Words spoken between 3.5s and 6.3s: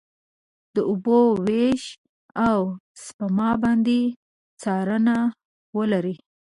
باندې څارنه ولري.